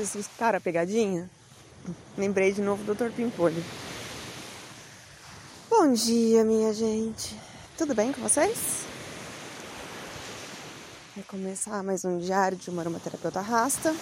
[0.00, 1.28] Vocês cara a pegadinha?
[2.16, 3.12] Lembrei de novo do Dr.
[3.14, 3.62] Pimpolho.
[5.68, 7.38] Bom dia, minha gente.
[7.76, 8.86] Tudo bem com vocês?
[11.14, 13.94] Vai começar mais um diário de uma aromaterapeuta rasta.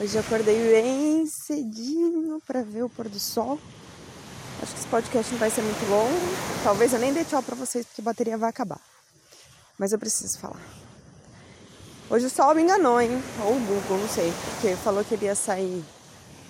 [0.00, 3.60] Hoje eu acordei bem cedinho para ver o pôr do sol.
[4.62, 6.64] Acho que esse podcast não vai ser muito longo.
[6.64, 8.80] Talvez eu nem dê tchau para vocês porque a bateria vai acabar.
[9.78, 10.87] Mas eu preciso falar.
[12.10, 13.22] Hoje o sol me enganou, hein?
[13.44, 14.32] Ou o Google, não sei.
[14.50, 15.84] Porque falou que ele ia sair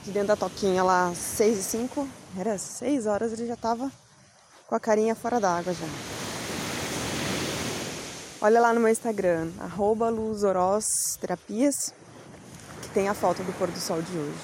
[0.05, 2.09] de dentro da toquinha lá às 6 e 5.
[2.39, 3.91] Era 6 horas, ele já tava
[4.69, 5.87] com a carinha fora d'água já.
[8.41, 10.13] Olha lá no meu Instagram, arroba
[11.21, 11.93] Terapias,
[12.83, 14.39] que tem a foto do pôr do sol de hoje.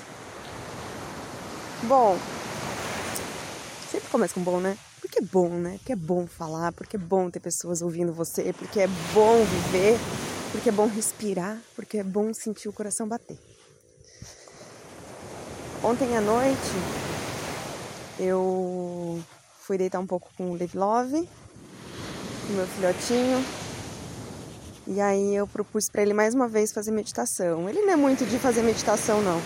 [1.84, 2.18] Bom,
[3.88, 4.76] sempre começa com bom, né?
[5.00, 5.76] Porque é bom, né?
[5.78, 9.96] Porque é bom falar, porque é bom ter pessoas ouvindo você, porque é bom viver
[10.54, 13.36] porque é bom respirar, porque é bom sentir o coração bater.
[15.82, 16.70] Ontem à noite
[18.20, 19.20] eu
[19.62, 21.28] fui deitar um pouco com o Levi Love,
[22.48, 23.44] o meu filhotinho,
[24.86, 27.68] e aí eu propus para ele mais uma vez fazer meditação.
[27.68, 29.42] Ele não é muito de fazer meditação não.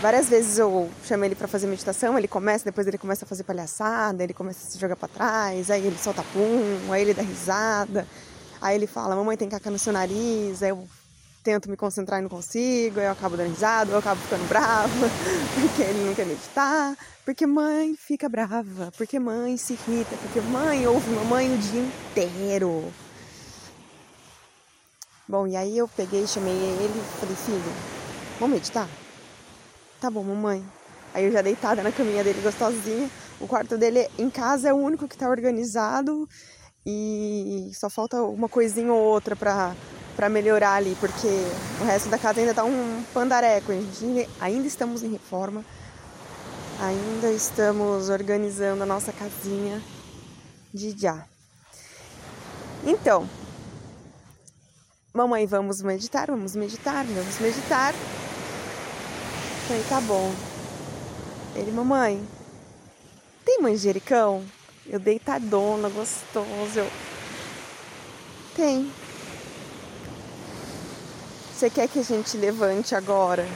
[0.00, 3.44] Várias vezes eu chamo ele para fazer meditação, ele começa, depois ele começa a fazer
[3.44, 7.22] palhaçada, ele começa a se jogar para trás, aí ele solta pum, aí ele dá
[7.22, 8.04] risada.
[8.62, 10.86] Aí ele fala, mamãe tem caca no seu nariz, aí eu
[11.42, 14.88] tento me concentrar e não consigo, aí eu acabo dando risada, eu acabo ficando brava,
[15.60, 20.86] porque ele não quer meditar, porque mãe fica brava, porque mãe se irrita, porque mãe
[20.86, 22.84] ouve mamãe o dia inteiro.
[25.26, 27.72] Bom, e aí eu peguei, chamei ele e falei, filho,
[28.38, 28.88] vamos meditar?
[30.00, 30.64] Tá bom, mamãe.
[31.12, 33.10] Aí eu já deitada na caminha dele gostosinha.
[33.40, 36.28] O quarto dele em casa é o único que tá organizado
[36.84, 39.74] e só falta uma coisinha ou outra para
[40.14, 41.28] para melhorar ali, porque
[41.80, 43.72] o resto da casa ainda tá um pandareco.
[43.72, 45.64] A gente ainda estamos em reforma,
[46.78, 49.82] ainda estamos organizando a nossa casinha
[50.72, 51.26] de já.
[52.84, 53.28] Então,
[55.14, 57.94] mamãe, vamos meditar, vamos meditar, vamos meditar.
[59.66, 60.32] Falei, tá bom.
[61.54, 62.26] Ele, mamãe,
[63.44, 64.44] tem manjericão?
[64.86, 66.80] Eu deitadona, gostoso.
[66.80, 66.90] Eu...
[68.56, 68.90] Tem.
[71.54, 73.46] Você quer que a gente levante agora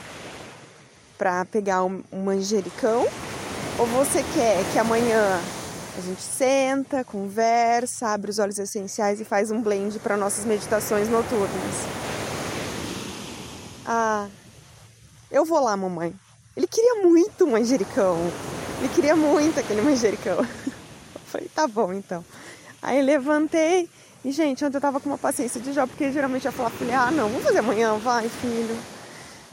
[1.19, 3.07] para pegar um, manjericão?
[3.79, 5.41] Ou você quer que amanhã
[5.99, 11.09] a gente senta, conversa, abre os olhos essenciais e faz um blend para nossas meditações
[11.09, 11.75] noturnas?
[13.85, 14.29] Ah,
[15.31, 16.15] eu vou lá, mamãe.
[16.57, 18.17] Ele queria muito um manjericão.
[18.79, 20.47] Ele queria muito aquele manjericão.
[21.37, 22.25] Falei, tá bom então.
[22.81, 23.91] Aí levantei
[24.25, 26.95] e, gente, ontem eu tava com uma paciência de job, porque geralmente eu falava, falei,
[26.95, 28.77] ah, não, vamos fazer amanhã, vai, filho.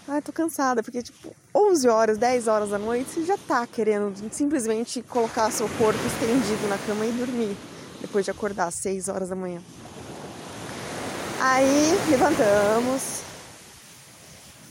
[0.07, 4.13] Ai, tô cansada, porque, tipo, 11 horas, 10 horas da noite, você já tá querendo
[4.31, 7.57] simplesmente colocar seu corpo estendido na cama e dormir,
[8.01, 9.61] depois de acordar às 6 horas da manhã.
[11.39, 13.21] Aí, levantamos,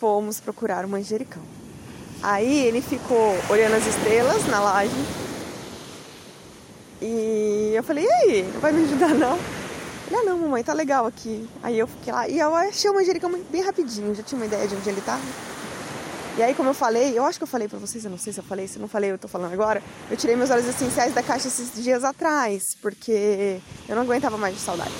[0.00, 1.42] fomos procurar o manjericão.
[2.22, 5.31] Aí ele ficou olhando as estrelas na laje
[7.02, 9.36] e eu falei, e aí, vai me ajudar não?
[10.06, 11.48] Ele, ah não, mamãe, tá legal aqui.
[11.62, 14.68] Aí eu fiquei lá e eu achei o manjericão bem rapidinho, já tinha uma ideia
[14.68, 15.22] de onde ele tava.
[16.36, 18.32] E aí, como eu falei, eu acho que eu falei pra vocês, eu não sei
[18.32, 19.82] se eu falei, se eu não falei, eu tô falando agora.
[20.10, 24.54] Eu tirei meus óleos essenciais da caixa esses dias atrás, porque eu não aguentava mais
[24.54, 24.92] de saudade.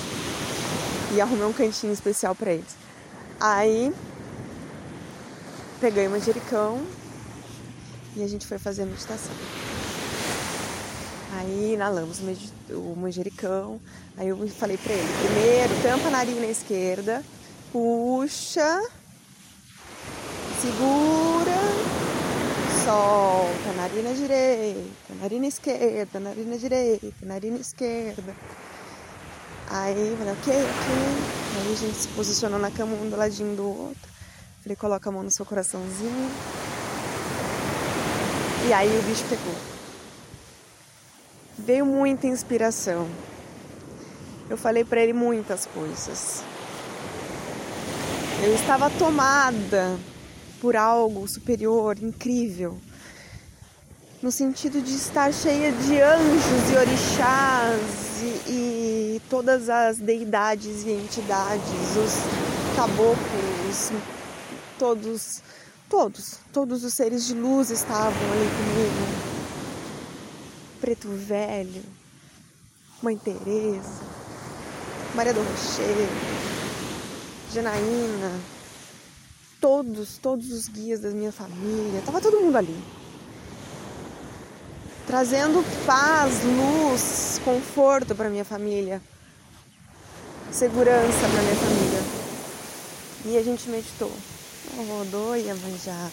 [1.14, 2.76] E arrumei um cantinho especial para eles.
[3.40, 3.92] Aí,
[5.80, 6.82] peguei o manjericão
[8.14, 9.32] e a gente foi fazer a meditação.
[11.32, 12.20] Aí inalamos
[12.70, 13.81] o manjericão.
[14.19, 17.25] Aí eu falei pra ele: primeiro, tampa a narina esquerda,
[17.72, 18.82] puxa,
[20.60, 21.59] segura,
[22.84, 28.37] solta, narina direita, narina esquerda, narina direita, narina esquerda.
[29.70, 30.94] Aí falei: ok, ok.
[31.56, 34.12] Aí a gente se posicionou na cama um do ladinho do outro.
[34.62, 36.31] Falei: coloca a mão no seu coraçãozinho.
[38.69, 39.71] E aí o bicho pegou
[41.58, 43.08] veio muita inspiração.
[44.49, 46.43] Eu falei para ele muitas coisas.
[48.43, 49.99] Eu estava tomada
[50.60, 52.76] por algo superior, incrível,
[54.22, 57.81] no sentido de estar cheia de anjos e orixás
[58.22, 63.93] e, e todas as deidades e entidades, os caboclos,
[64.78, 65.43] todos,
[65.88, 69.01] todos, todos os seres de luz estavam ali comigo
[70.82, 71.84] Preto Velho,
[73.00, 74.02] Mãe Teresa,
[75.14, 76.11] Maria do Rochedo,
[77.55, 78.32] Janaína,
[79.61, 82.76] todos, todos os guias da minha família, tava todo mundo ali.
[85.06, 89.00] Trazendo paz, luz, conforto para minha família,
[90.50, 92.02] segurança para minha família.
[93.26, 94.11] E a gente meditou.
[94.88, 96.11] Rodou e manjaca.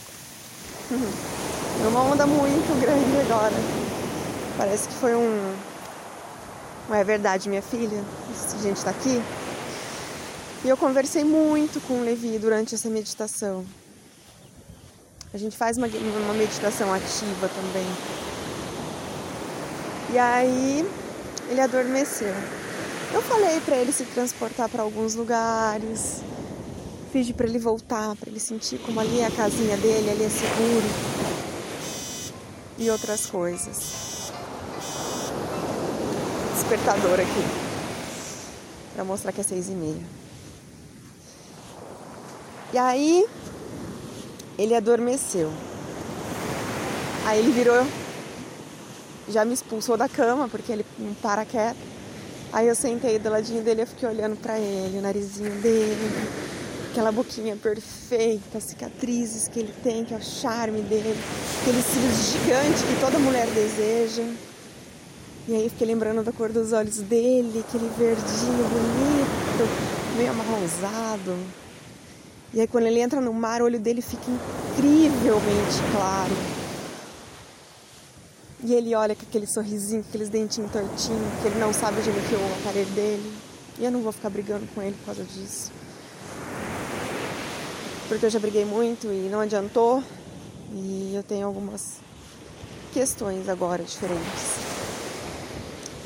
[1.88, 3.89] Uma onda muito grande agora.
[4.60, 5.56] Parece que foi um.
[6.90, 8.04] Não é verdade, minha filha?
[8.30, 9.24] A gente está aqui.
[10.66, 13.66] E eu conversei muito com o Levi durante essa meditação.
[15.34, 17.88] A gente faz uma, uma meditação ativa também.
[20.12, 20.86] E aí
[21.50, 22.34] ele adormeceu.
[23.14, 26.18] Eu falei para ele se transportar para alguns lugares.
[27.14, 30.30] Pedi para ele voltar, para ele sentir como ali é a casinha dele, ali é
[30.30, 30.86] seguro.
[32.78, 34.09] E outras coisas.
[36.70, 37.44] Despertador aqui.
[38.94, 40.04] Para mostrar que é seis e meia.
[42.72, 43.26] E aí
[44.56, 45.52] ele adormeceu.
[47.26, 47.84] Aí ele virou,
[49.28, 51.80] já me expulsou da cama, porque ele não para quieto.
[52.54, 56.30] Aí eu sentei do ladinho dele e fiquei olhando para ele, o narizinho dele,
[56.92, 61.16] aquela boquinha perfeita, as cicatrizes que ele tem, que é o charme dele,
[61.62, 64.49] aqueles cílios gigantes que toda mulher deseja.
[65.50, 71.36] E aí fiquei lembrando da cor dos olhos dele, aquele verdinho bonito, meio amarronzado.
[72.54, 76.38] E aí quando ele entra no mar, o olho dele fica incrivelmente claro.
[78.64, 82.12] E ele olha com aquele sorrisinho, com aqueles dentinhos tortinhos, que ele não sabe onde
[82.12, 83.34] ele enfiou o aparelho dele.
[83.80, 85.72] E eu não vou ficar brigando com ele por causa disso.
[88.08, 90.04] Porque eu já briguei muito e não adiantou.
[90.74, 91.96] E eu tenho algumas
[92.94, 94.69] questões agora diferentes.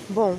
[0.09, 0.37] Bom,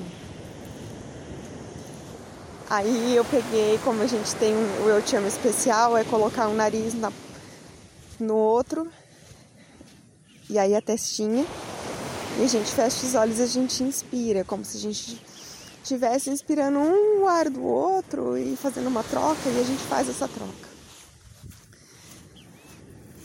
[2.68, 6.54] Aí eu peguei, como a gente tem o Eu Te Amo especial, é colocar um
[6.54, 7.12] nariz na,
[8.18, 8.90] no outro.
[10.48, 11.44] E aí a testinha.
[12.38, 15.22] E a gente fecha os olhos e a gente inspira, como se a gente
[15.82, 20.26] estivesse inspirando um ar do outro e fazendo uma troca, e a gente faz essa
[20.26, 20.74] troca.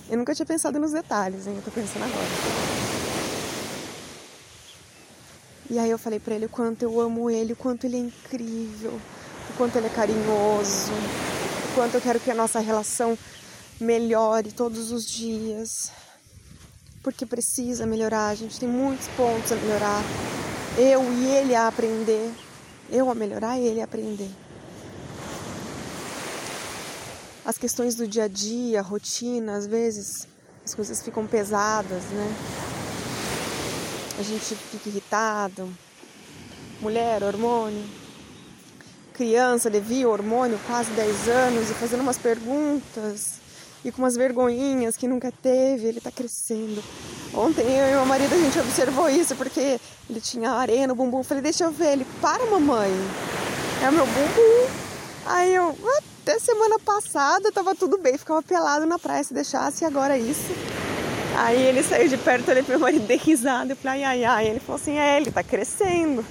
[0.09, 1.55] Eu nunca tinha pensado nos detalhes, hein?
[1.55, 2.98] Eu tô pensando agora.
[5.69, 7.99] E aí eu falei para ele o quanto eu amo ele, o quanto ele é
[7.99, 8.99] incrível,
[9.49, 13.15] o quanto ele é carinhoso, o quanto eu quero que a nossa relação
[13.79, 15.91] melhore todos os dias.
[17.03, 20.03] Porque precisa melhorar, a gente tem muitos pontos a melhorar.
[20.75, 22.31] Eu e ele a aprender.
[22.91, 24.29] Eu a melhorar e ele a aprender.
[27.45, 30.27] As questões do dia a dia, rotina, às vezes
[30.65, 32.68] as coisas ficam pesadas, né?
[34.19, 35.73] A gente fica irritado.
[36.81, 37.83] Mulher, hormônio
[39.19, 43.33] criança, Levi, hormônio, quase 10 anos, e fazendo umas perguntas
[43.83, 46.81] e com umas vergonhinhas que nunca teve, ele tá crescendo.
[47.33, 49.77] Ontem eu e meu marido a gente observou isso porque
[50.09, 51.17] ele tinha areia no bumbum.
[51.17, 51.93] Eu falei, deixa eu ver.
[51.93, 52.89] Ele, para mamãe,
[53.83, 54.69] é o meu bumbum.
[55.25, 55.75] Aí eu,
[56.21, 60.19] até semana passada tava tudo bem, ficava pelado na praia se deixasse, e agora é
[60.21, 60.78] isso.
[61.41, 64.47] Aí ele saiu de perto, olhei pro marido, dei risada, eu falei, ai, ai, ai.
[64.49, 66.25] Ele falou assim, é, ele tá crescendo.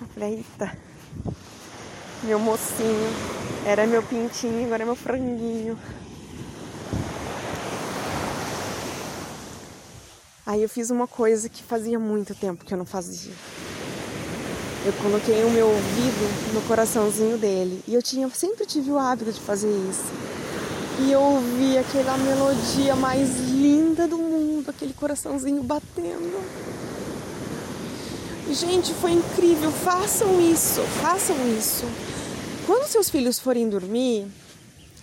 [0.00, 0.72] Eu falei, eita
[2.22, 3.10] meu mocinho.
[3.66, 5.76] Era meu pintinho, agora é meu franguinho.
[10.46, 13.32] Aí eu fiz uma coisa que fazia muito tempo que eu não fazia.
[14.86, 17.82] Eu coloquei o meu ouvido no coraçãozinho dele.
[17.88, 20.31] E eu tinha, sempre tive o hábito de fazer isso.
[21.00, 26.42] E eu ouvi aquela melodia mais linda do mundo, aquele coraçãozinho batendo.
[28.50, 29.70] Gente, foi incrível.
[29.70, 31.84] Façam isso, façam isso.
[32.66, 34.26] Quando seus filhos forem dormir,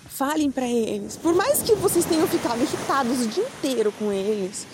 [0.07, 1.15] falem para eles.
[1.15, 4.67] Por mais que vocês tenham ficado irritados o dia inteiro com eles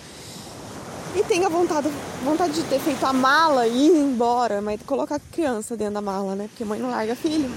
[1.15, 1.89] e tenha vontade,
[2.23, 6.01] vontade de ter feito a mala e ir embora, mas colocar a criança dentro da
[6.01, 6.47] mala, né?
[6.49, 7.49] Porque mãe não larga filho.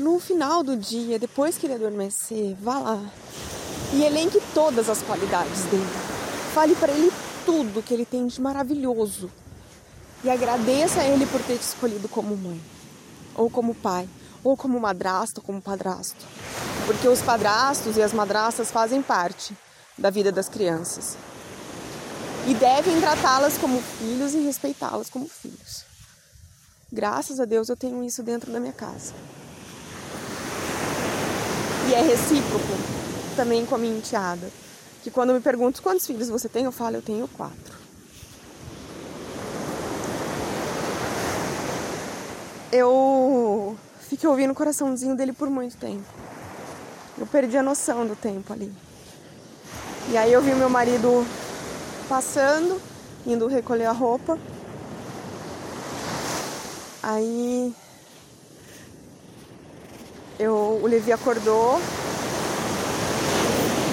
[0.00, 2.98] No final do dia, depois que ele adormecer, vá lá
[3.92, 5.84] e elenque todas as qualidades dele.
[6.54, 7.12] Fale para ele
[7.44, 9.30] tudo que ele tem de maravilhoso
[10.24, 12.58] e agradeça a Ele por ter te escolhido como mãe,
[13.34, 14.08] ou como pai,
[14.42, 16.24] ou como madrasto, ou como padrasto.
[16.86, 19.54] Porque os padrastos e as madrastas fazem parte
[19.98, 21.18] da vida das crianças.
[22.48, 25.84] E devem tratá-las como filhos e respeitá-las como filhos.
[26.90, 29.12] Graças a Deus eu tenho isso dentro da minha casa.
[31.90, 32.64] E é recíproco
[33.36, 34.48] também com a minha enteada.
[35.02, 37.80] Que quando me perguntam quantos filhos você tem, eu falo, eu tenho quatro.
[42.72, 46.04] eu fiquei ouvindo o coraçãozinho dele por muito tempo.
[47.18, 48.72] Eu perdi a noção do tempo ali.
[50.08, 51.26] E aí eu vi meu marido
[52.08, 52.80] passando,
[53.26, 54.38] indo recolher a roupa.
[57.02, 57.74] Aí
[60.40, 61.78] eu, o Levi acordou,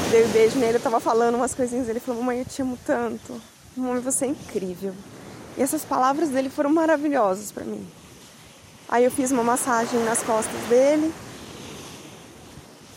[0.10, 2.80] dei um beijo nele, eu tava falando umas coisinhas, ele falou, mamãe, eu te amo
[2.86, 3.42] tanto.
[3.76, 4.96] Mamãe, você é incrível.
[5.58, 7.86] E essas palavras dele foram maravilhosas para mim.
[8.88, 11.14] Aí eu fiz uma massagem nas costas dele,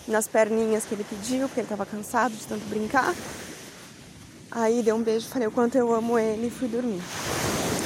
[0.06, 3.12] nas perninhas que ele pediu, porque ele estava cansado de tanto brincar.
[4.48, 7.02] Aí dei um beijo, falei o quanto eu amo ele e fui dormir.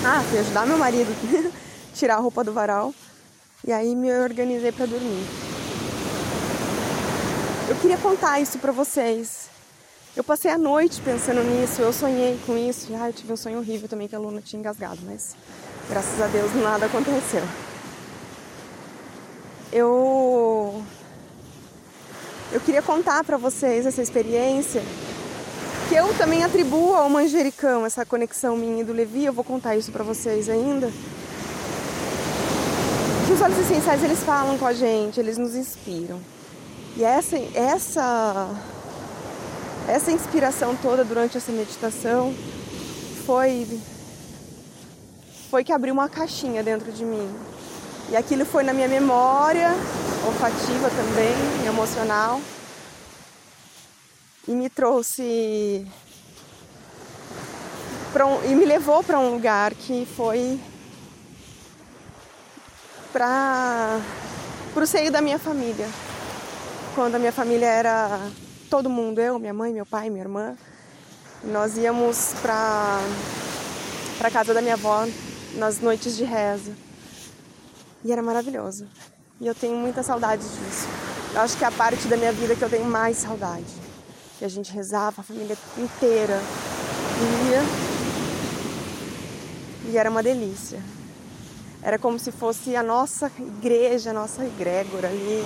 [0.04, 1.10] Ah, fui ajudar meu marido
[1.94, 2.92] tirar a roupa do varal.
[3.66, 5.53] E aí me organizei para dormir.
[7.66, 9.48] Eu queria contar isso para vocês.
[10.14, 12.92] Eu passei a noite pensando nisso, eu sonhei com isso.
[12.94, 15.34] Ah, eu tive um sonho horrível também que a Luna tinha engasgado, mas
[15.88, 17.42] graças a Deus nada aconteceu.
[19.72, 20.84] Eu
[22.52, 24.82] eu queria contar para vocês essa experiência
[25.88, 29.24] que eu também atribuo ao manjericão, essa conexão minha e do Levi.
[29.24, 30.90] Eu vou contar isso para vocês ainda.
[33.26, 36.20] Que os olhos essenciais eles falam com a gente, eles nos inspiram.
[36.96, 38.48] E essa essa
[39.88, 42.34] essa inspiração toda durante essa meditação
[43.26, 43.80] foi
[45.50, 47.28] foi que abriu uma caixinha dentro de mim.
[48.10, 49.70] E aquilo foi na minha memória
[50.26, 52.40] olfativa também, emocional.
[54.46, 55.86] E me trouxe
[58.14, 60.60] um, e me levou para um lugar que foi
[63.12, 64.00] para
[64.76, 65.88] o seio da minha família.
[66.94, 68.20] Quando a minha família era
[68.70, 70.56] todo mundo, eu, minha mãe, meu pai, minha irmã,
[71.42, 73.00] nós íamos para
[74.16, 75.04] para casa da minha avó
[75.56, 76.72] nas noites de reza.
[78.04, 78.86] E era maravilhoso.
[79.40, 80.86] E eu tenho muita saudade disso.
[81.34, 83.64] Eu acho que é a parte da minha vida que eu tenho mais saudade.
[84.38, 86.40] Que a gente rezava, a família inteira
[87.48, 87.60] ia.
[89.90, 90.80] E era uma delícia.
[91.82, 95.44] Era como se fosse a nossa igreja, a nossa egrégora ali,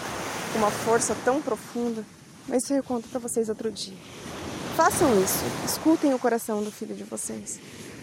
[0.52, 2.04] com uma força tão profunda.
[2.46, 3.96] Mas isso eu conto para vocês outro dia.
[4.76, 7.58] Façam isso, escutem o coração do filho de vocês.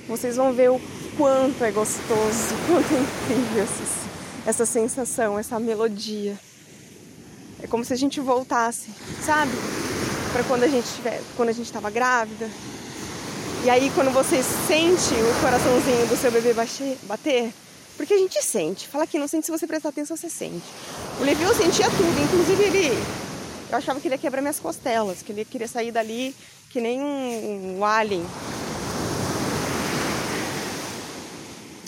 [0.07, 0.79] Vocês vão ver o
[1.17, 3.83] quanto é gostoso, o quanto é incrível essa,
[4.45, 6.37] essa sensação, essa melodia.
[7.63, 8.89] É como se a gente voltasse,
[9.25, 9.51] sabe?
[10.31, 12.49] Para quando a gente tiver, quando a gente estava grávida.
[13.63, 16.53] E aí quando você sente o coraçãozinho do seu bebê
[17.03, 17.53] bater,
[17.97, 18.87] porque a gente sente.
[18.87, 20.65] Fala que não sente se você prestar atenção, você sente.
[21.19, 23.03] O Levi eu sentia tudo, inclusive ele.
[23.69, 26.35] Eu achava que ele ia quebrar minhas costelas, que ele queria sair dali
[26.69, 28.25] que nem um, um alien.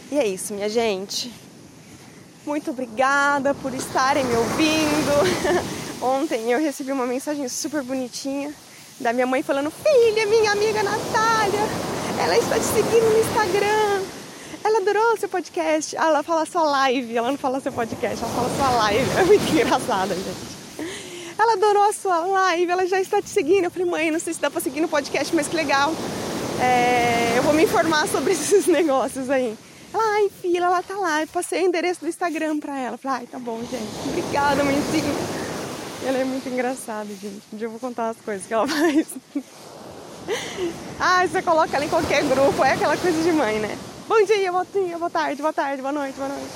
[0.10, 1.30] E é isso, minha gente.
[2.46, 5.68] Muito obrigada por estarem me ouvindo.
[6.02, 8.54] Ontem eu recebi uma mensagem super bonitinha
[9.00, 11.60] da minha mãe falando: Filha, minha amiga Natália,
[12.24, 13.87] ela está te seguindo no Instagram.
[14.98, 15.96] Adorou seu podcast.
[15.96, 19.10] Ah, ela fala sua live, ela não fala seu podcast, ela fala sua live.
[19.12, 20.58] É muito engraçada, gente.
[21.38, 23.66] Ela adorou a sua live, ela já está te seguindo.
[23.66, 25.94] Eu falei, mãe, não sei se dá pra seguir no podcast, mas que legal.
[26.60, 29.56] É, eu vou me informar sobre esses negócios aí.
[29.94, 31.22] Ela, ai, filha, ela tá lá.
[31.22, 32.96] Eu passei o endereço do Instagram pra ela.
[32.96, 34.10] Eu falei, ai, tá bom, gente.
[34.10, 35.14] Obrigada, mãezinha.
[36.08, 37.44] Ela é muito engraçada, gente.
[37.54, 39.06] Um dia eu vou contar as coisas que ela faz.
[41.00, 43.78] ah, você coloca ela em qualquer grupo, é aquela coisa de mãe, né?
[44.08, 46.54] Bom dia, bom dia, boa tarde, boa tarde, boa noite, boa noite.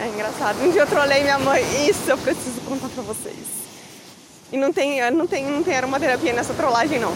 [0.00, 0.58] É engraçado.
[0.62, 1.62] Um dia eu trolei minha mãe.
[1.86, 3.36] Isso eu preciso contar pra vocês.
[4.50, 7.12] E não tem, não tem, não tem aromaterapia nessa trollagem, não.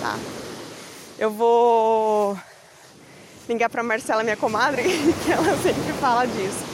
[0.00, 0.18] Tá.
[1.20, 2.36] Eu vou
[3.48, 4.82] ligar pra Marcela, minha comadre,
[5.24, 6.64] que ela sempre fala disso.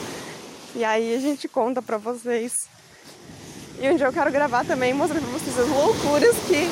[0.75, 2.67] E aí a gente conta pra vocês.
[3.79, 6.67] E um dia eu quero gravar também mostrar pra vocês as loucuras que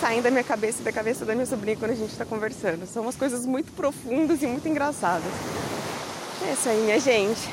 [0.00, 2.86] saem da minha cabeça e da cabeça da minha sobrinha quando a gente está conversando.
[2.86, 5.30] São umas coisas muito profundas e muito engraçadas.
[6.48, 7.52] É isso aí, minha gente.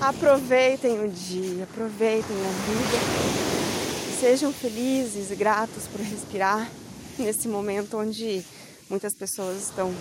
[0.00, 4.20] Aproveitem o dia, aproveitem a vida.
[4.20, 6.70] Sejam felizes e gratos por respirar
[7.18, 8.44] nesse momento onde
[8.88, 9.92] muitas pessoas estão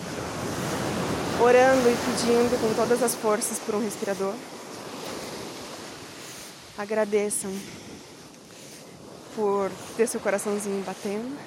[1.42, 4.34] orando e pedindo com todas as forças por um respirador.
[6.78, 7.52] Agradeçam
[9.36, 11.38] por ter seu coraçãozinho batendo,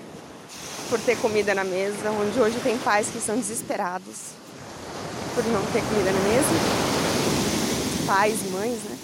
[0.90, 4.32] por ter comida na mesa, onde hoje tem pais que são desesperados
[5.34, 6.48] por não ter comida na mesa.
[8.06, 8.98] Pais, mães, né?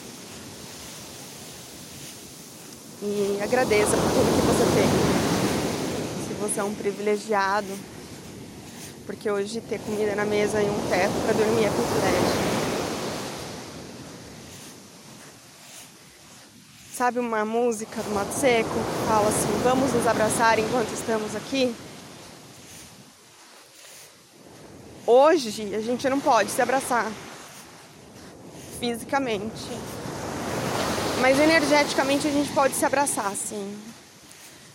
[3.02, 4.88] E agradeça por tudo que você tem.
[6.26, 7.68] Se você é um privilegiado,
[9.06, 12.53] porque hoje ter comida na mesa e um teto para dormir é privilégio.
[16.96, 21.74] Sabe uma música do Mato Seco que fala assim: vamos nos abraçar enquanto estamos aqui?
[25.04, 27.10] Hoje a gente não pode se abraçar
[28.78, 29.68] fisicamente,
[31.20, 33.76] mas energeticamente a gente pode se abraçar, sim.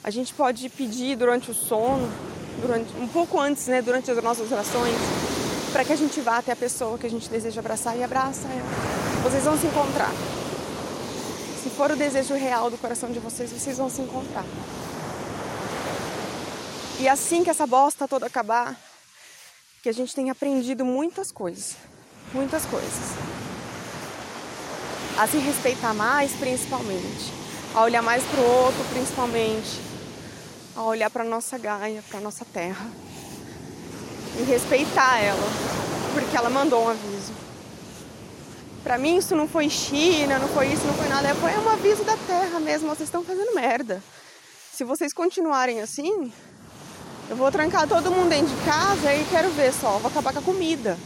[0.03, 2.11] A gente pode pedir durante o sono,
[2.59, 4.97] durante um pouco antes, né, durante as nossas orações,
[5.71, 8.45] para que a gente vá até a pessoa que a gente deseja abraçar e abraça.
[9.23, 10.11] Vocês vão se encontrar.
[11.79, 14.43] For o desejo real do coração de vocês, vocês vão se encontrar.
[17.00, 18.75] E assim que essa bosta toda acabar,
[19.81, 21.77] que a gente tenha aprendido muitas coisas,
[22.33, 23.15] muitas coisas.
[25.17, 27.31] A se respeitar mais, principalmente.
[27.74, 29.79] A olhar mais pro outro, principalmente.
[30.75, 32.91] A olhar para nossa Gaia, para nossa terra.
[34.38, 35.50] E respeitar ela,
[36.13, 37.08] porque ela mandou um aviso.
[38.83, 42.03] Para mim isso não foi China, não foi isso, não foi nada, foi um aviso
[42.03, 44.01] da terra mesmo, vocês estão fazendo merda.
[44.71, 46.31] Se vocês continuarem assim,
[47.29, 50.39] eu vou trancar todo mundo dentro de casa e quero ver só, vou acabar com
[50.39, 50.98] a comida.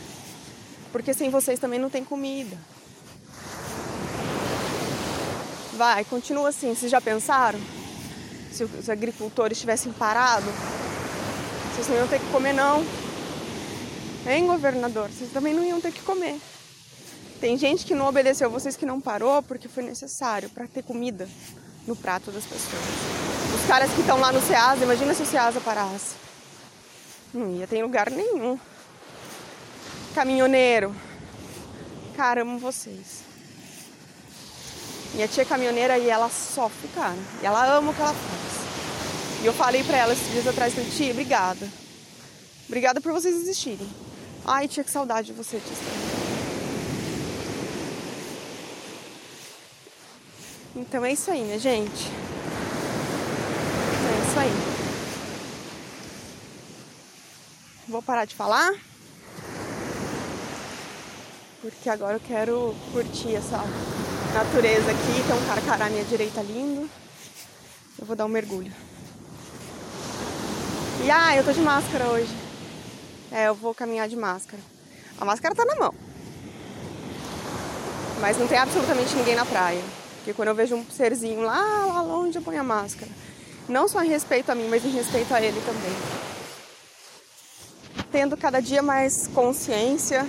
[0.92, 2.56] Porque sem vocês também não tem comida.
[5.76, 6.76] Vai, continua assim.
[6.76, 7.60] Vocês já pensaram?
[8.52, 10.46] Se os agricultores tivessem parado,
[11.74, 12.86] vocês não iam ter que comer não.
[14.28, 15.10] Hein, governador?
[15.10, 16.40] Vocês também não iam ter que comer.
[17.44, 21.28] Tem gente que não obedeceu, vocês que não parou porque foi necessário para ter comida
[21.86, 22.82] no prato das pessoas.
[23.54, 26.16] Os caras que estão lá no Ceasa, imagina se o Ceasa parasse.
[27.34, 28.58] Não ia ter lugar nenhum.
[30.16, 30.96] Caminhoneiro.
[32.16, 33.26] Cara, amo vocês.
[35.14, 37.18] Minha tia é caminhoneira e ela sofre, cara.
[37.42, 39.44] E ela ama o que ela faz.
[39.44, 41.68] E eu falei pra ela esses dias atrás, falei, tia, obrigada.
[42.68, 43.90] Obrigada por vocês existirem.
[44.46, 46.23] Ai, tia, que saudade de você, tia.
[50.76, 52.08] Então é isso aí, minha gente.
[54.10, 54.52] É isso aí.
[57.88, 58.74] Vou parar de falar.
[61.62, 63.58] Porque agora eu quero curtir essa
[64.34, 65.28] natureza aqui.
[65.28, 66.90] Tem um carcará à minha direita lindo.
[68.00, 68.74] Eu vou dar um mergulho.
[71.06, 72.34] E ah, eu tô de máscara hoje.
[73.32, 74.62] É, eu vou caminhar de máscara.
[75.20, 75.94] A máscara tá na mão.
[78.20, 80.03] Mas não tem absolutamente ninguém na praia.
[80.24, 83.12] Porque quando eu vejo um serzinho lá, lá longe, eu ponho a máscara.
[83.68, 85.92] Não só em respeito a mim, mas em respeito a ele também.
[88.10, 90.26] Tendo cada dia mais consciência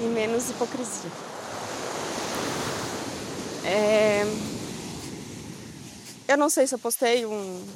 [0.00, 1.10] e menos hipocrisia.
[3.64, 4.24] É...
[6.28, 7.66] Eu não sei se eu postei um,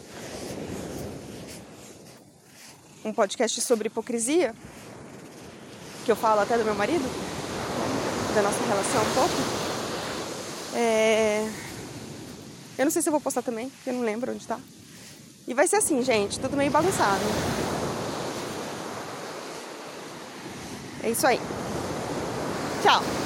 [3.04, 4.54] um podcast sobre hipocrisia,
[6.04, 7.04] que eu falo até do meu marido,
[8.32, 9.63] da nossa relação um pouco.
[10.74, 11.48] É...
[12.76, 14.58] Eu não sei se eu vou postar também, porque eu não lembro onde tá.
[15.46, 17.22] E vai ser assim, gente, tudo meio bagunçado.
[21.02, 21.38] É isso aí.
[22.82, 23.23] Tchau!